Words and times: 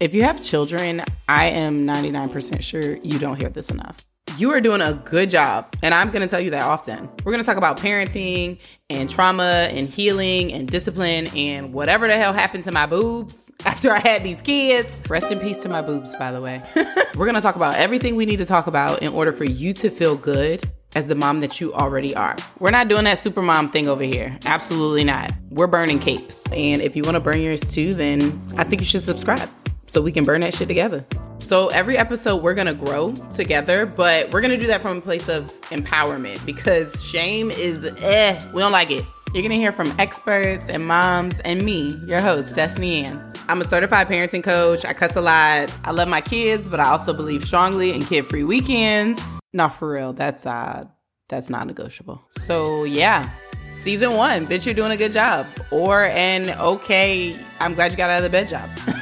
If 0.00 0.14
you 0.14 0.22
have 0.22 0.40
children, 0.40 1.02
I 1.28 1.46
am 1.46 1.84
99% 1.84 2.62
sure 2.62 2.98
you 2.98 3.18
don't 3.18 3.34
hear 3.34 3.48
this 3.48 3.68
enough. 3.68 4.06
You 4.36 4.52
are 4.52 4.60
doing 4.60 4.80
a 4.80 4.94
good 4.94 5.28
job, 5.28 5.74
and 5.82 5.92
I'm 5.92 6.12
gonna 6.12 6.28
tell 6.28 6.40
you 6.40 6.50
that 6.50 6.62
often. 6.62 7.08
We're 7.24 7.32
gonna 7.32 7.42
talk 7.42 7.56
about 7.56 7.78
parenting 7.78 8.60
and 8.88 9.10
trauma 9.10 9.66
and 9.72 9.88
healing 9.88 10.52
and 10.52 10.68
discipline 10.68 11.26
and 11.36 11.72
whatever 11.72 12.06
the 12.06 12.16
hell 12.16 12.32
happened 12.32 12.62
to 12.64 12.70
my 12.70 12.86
boobs 12.86 13.50
after 13.66 13.90
I 13.92 13.98
had 13.98 14.22
these 14.22 14.40
kids. 14.40 15.02
Rest 15.08 15.32
in 15.32 15.40
peace 15.40 15.58
to 15.60 15.68
my 15.68 15.82
boobs, 15.82 16.14
by 16.14 16.30
the 16.30 16.40
way. 16.40 16.62
We're 17.16 17.26
gonna 17.26 17.40
talk 17.40 17.56
about 17.56 17.74
everything 17.74 18.14
we 18.14 18.24
need 18.24 18.38
to 18.38 18.46
talk 18.46 18.68
about 18.68 19.02
in 19.02 19.12
order 19.12 19.32
for 19.32 19.46
you 19.46 19.72
to 19.72 19.90
feel 19.90 20.14
good 20.14 20.62
as 20.94 21.08
the 21.08 21.16
mom 21.16 21.40
that 21.40 21.60
you 21.60 21.74
already 21.74 22.14
are. 22.14 22.36
We're 22.60 22.70
not 22.70 22.86
doing 22.86 23.02
that 23.06 23.18
super 23.18 23.42
mom 23.42 23.72
thing 23.72 23.88
over 23.88 24.04
here. 24.04 24.38
Absolutely 24.46 25.02
not. 25.02 25.32
We're 25.50 25.66
burning 25.66 25.98
capes. 25.98 26.48
And 26.52 26.80
if 26.82 26.94
you 26.94 27.02
wanna 27.02 27.18
burn 27.18 27.42
yours 27.42 27.62
too, 27.62 27.92
then 27.94 28.40
I 28.56 28.62
think 28.62 28.80
you 28.80 28.86
should 28.86 29.02
subscribe 29.02 29.50
so 29.88 30.00
we 30.00 30.12
can 30.12 30.24
burn 30.24 30.42
that 30.42 30.54
shit 30.54 30.68
together. 30.68 31.04
So 31.40 31.68
every 31.68 31.96
episode 31.96 32.42
we're 32.42 32.54
gonna 32.54 32.74
grow 32.74 33.12
together, 33.30 33.86
but 33.86 34.30
we're 34.30 34.40
gonna 34.40 34.58
do 34.58 34.66
that 34.66 34.82
from 34.82 34.98
a 34.98 35.00
place 35.00 35.28
of 35.28 35.46
empowerment 35.70 36.44
because 36.44 37.02
shame 37.02 37.50
is 37.50 37.84
eh, 37.84 38.38
we 38.52 38.60
don't 38.60 38.72
like 38.72 38.90
it. 38.90 39.04
You're 39.34 39.42
gonna 39.42 39.56
hear 39.56 39.72
from 39.72 39.92
experts 39.98 40.68
and 40.68 40.86
moms 40.86 41.40
and 41.40 41.64
me, 41.64 41.94
your 42.06 42.20
host, 42.20 42.54
Destiny 42.54 43.04
Ann. 43.04 43.32
I'm 43.48 43.62
a 43.62 43.64
certified 43.64 44.08
parenting 44.08 44.44
coach. 44.44 44.84
I 44.84 44.92
cuss 44.92 45.16
a 45.16 45.22
lot. 45.22 45.72
I 45.84 45.90
love 45.90 46.08
my 46.08 46.20
kids, 46.20 46.68
but 46.68 46.80
I 46.80 46.90
also 46.90 47.14
believe 47.14 47.46
strongly 47.46 47.94
in 47.94 48.02
kid-free 48.04 48.44
weekends. 48.44 49.40
Not 49.54 49.68
for 49.68 49.90
real. 49.90 50.12
That's 50.12 50.44
uh 50.44 50.84
that's 51.28 51.48
not 51.48 51.66
negotiable. 51.66 52.22
So 52.30 52.84
yeah. 52.84 53.30
Season 53.72 54.14
one, 54.14 54.46
bitch, 54.46 54.66
you're 54.66 54.74
doing 54.74 54.90
a 54.90 54.96
good 54.96 55.12
job. 55.12 55.46
Or 55.70 56.06
an 56.06 56.50
okay, 56.50 57.38
I'm 57.60 57.74
glad 57.74 57.92
you 57.92 57.96
got 57.96 58.10
out 58.10 58.18
of 58.18 58.24
the 58.24 58.30
bed 58.30 58.48
job. 58.48 58.68